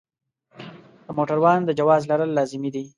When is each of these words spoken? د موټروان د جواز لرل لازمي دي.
د 1.05 1.07
موټروان 1.17 1.59
د 1.65 1.69
جواز 1.79 2.01
لرل 2.11 2.29
لازمي 2.37 2.69
دي. 2.75 2.83